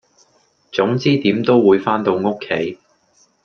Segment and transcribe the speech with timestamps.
[0.71, 2.79] 總之點都會番到屋企